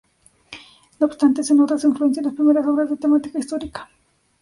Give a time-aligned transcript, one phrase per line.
[0.99, 3.87] No obstante, se nota su influencia en las primeras obras de temática histórica.